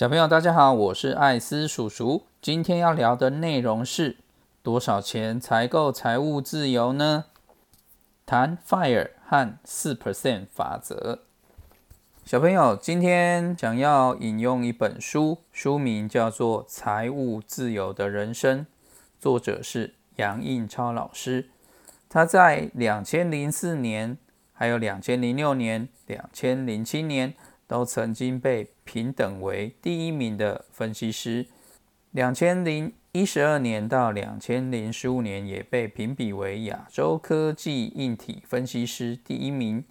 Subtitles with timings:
[0.00, 2.24] 小朋友，大家好，我是艾斯叔叔。
[2.40, 4.16] 今天要聊的内容是
[4.62, 7.26] 多少钱才够财务自由呢？
[8.24, 11.18] 谈 FIRE 和四 percent 法则。
[12.24, 18.60] 小朋友，今天想要引用一本书，书名叫做《财务自由的人生》，
[19.18, 21.50] 作者是杨应超老师。
[22.08, 24.16] 他在两千零四年、
[24.54, 27.34] 还有两千零六年、两千零七年。
[27.70, 31.46] 都曾经被平等为第一名的分析师，
[32.10, 39.84] 两千零一十二年到两千零十五年也被评比为亚洲科技硬体分析师第一名。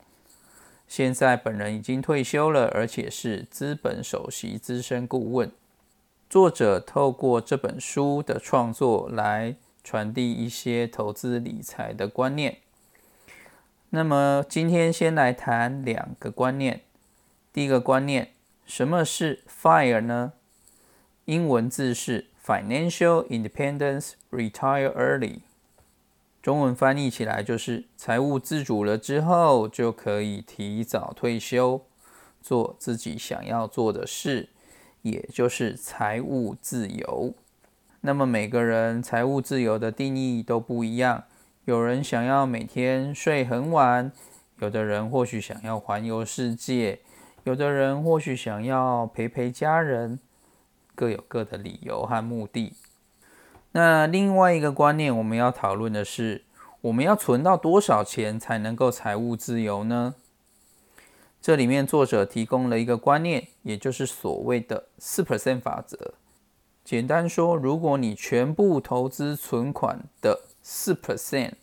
[0.85, 5.49] 现在本人已经退休了，而且是资本首席资深顾问。
[6.29, 12.57] 作者透过这本书的创作来传递一些投资理财的观念。
[13.91, 16.81] 那么今天先来谈两个观念。
[17.53, 18.33] 第一个观念，
[18.69, 20.33] 什么是 FIRE 呢？
[21.25, 25.39] 英文字是 Financial Independence Retire Early，
[26.39, 31.81] 中文翻译起来就是财务自主了之后就可以提早退休，
[32.43, 34.49] 做自己想要做的事，
[35.01, 37.33] 也就是财务自由。
[38.01, 41.23] 那么每个人财务自由的定义都不一样，
[41.65, 44.11] 有人想要每天睡很晚，
[44.59, 46.99] 有的人或许想要环游世界。
[47.49, 50.19] 有的人或许想要陪陪家人，
[50.93, 52.73] 各有各的理由和目的。
[53.71, 56.43] 那另外一个观念，我们要讨论的是，
[56.81, 60.13] 我们要存到多少钱才能够财务自由呢？
[61.41, 66.13] 这里面作者提供了一个观念，也就是所谓的四 percent 法则。
[66.85, 71.53] 简单说，如果你全部投资存款的四 percent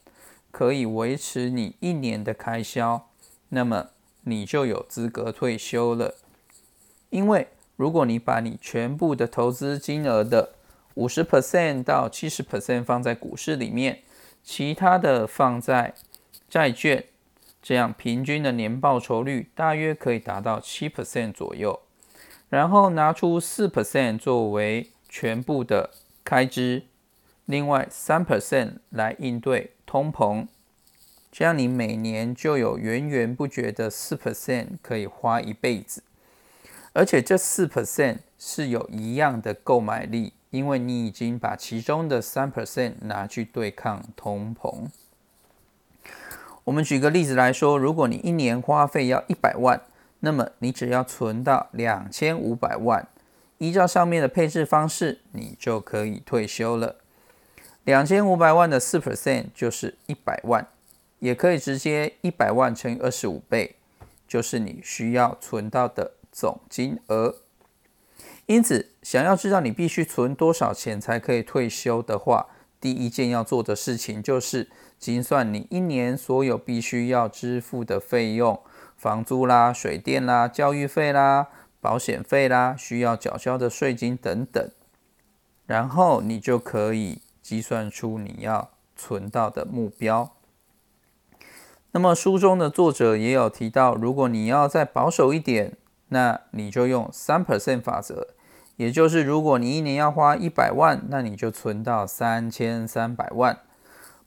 [0.50, 3.06] 可以维持你一年的开销，
[3.50, 3.90] 那么
[4.28, 6.14] 你就有资格退休了，
[7.10, 10.54] 因为如果你把你全部的投资金额的
[10.94, 14.00] 五十 percent 到七十 percent 放在股市里面，
[14.42, 15.94] 其他的放在
[16.48, 17.04] 债券，
[17.62, 21.78] 这样平均的年报酬率大约可以达到七 percent 左右，
[22.48, 25.90] 然后拿出四 percent 作为全部的
[26.24, 26.82] 开支，
[27.44, 30.48] 另外三 percent 来应对通膨。
[31.38, 36.02] 这样你每年就有源源不绝的四 percent 可以花一辈子，
[36.94, 44.86] 而且这四 percent 是有一样的购买力，因为你已经把其中的三 percent 拿去对抗通膨。
[46.64, 49.82] 我们举个例子来说，如果你一年花费要一百万，
[50.20, 53.06] 那么你只要存到两千五百万，
[53.58, 56.96] 依照上面的配置方式，你就可以退休了。
[57.84, 60.66] 两千五百万的四 percent 就是一百万。
[61.18, 63.76] 也可以直接一百万乘以二十五倍，
[64.28, 67.36] 就是你需要存到的总金额。
[68.46, 72.46] 因此，想要知道你必须存多少钱才可以退休的话，
[72.80, 74.68] 第一件要做的事情就是
[74.98, 78.60] 精算你一年所有必须要支付的费用，
[78.96, 81.48] 房租啦、水电啦、教育费啦、
[81.80, 84.70] 保险费啦、需要缴交的税金等等，
[85.66, 90.32] 然后你就可以计算出你要存到的目标。
[91.96, 98.34] 那么书中的作者也有提到，如果你要再保守一点，那你就用三 percent 法则，
[98.76, 103.60] 也就是如果你一年要花一百万，那你就存到三千三百万，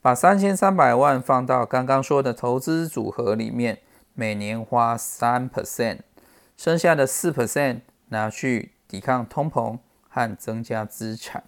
[0.01, 3.77] 把三千三百万放到刚刚说的投资组合里面，
[4.15, 5.99] 每年花三 percent，
[6.57, 9.77] 剩下的四 percent 拿去抵抗通膨
[10.09, 11.43] 和增加资产，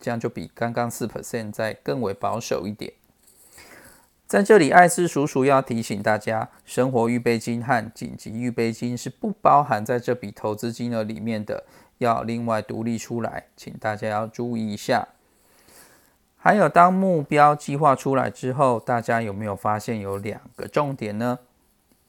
[0.00, 2.92] 这样就比刚刚四 percent 再更为保守一点。
[4.30, 11.64] 在这里，艾斯叔叔要提醒大家，生活预备金和紧急预备金是不包含在这笔投资金额里面的，
[11.98, 15.08] 要另外独立出来，请大家要注意一下。
[16.36, 21.40] 还有，当目标计划出来之后，大家有没有发现有两个重点呢？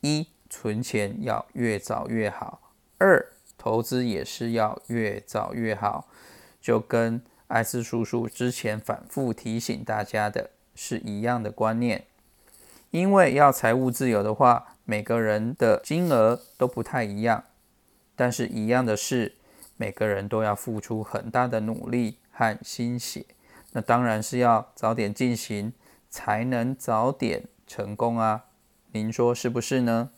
[0.01, 2.59] 一，存钱要越早越好；
[2.99, 6.07] 二，投资也是要越早越好。
[6.61, 12.05] 就跟艾斯叔叔之前反复提醒大家的是一样的观念。
[12.91, 17.45] 因为要财务自由的话，每个人的金额都不太一样，
[18.15, 19.35] 但是一样的是，
[19.77, 23.25] 每个人都要付出很大的努力和心血。
[23.71, 25.71] 那当然是要早点进行，
[26.09, 28.45] 才能早点成功啊！
[28.91, 30.09] 您说是不是呢？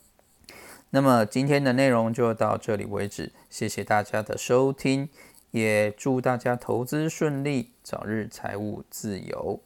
[0.90, 5.10] 那么今天的内容就到这里为止，谢谢大家的收听，
[5.52, 9.62] 也祝大家投资顺利，早日财务自由。